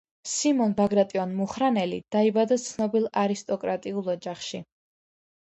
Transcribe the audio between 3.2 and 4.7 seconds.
არისტოკრატულ ოჯახში.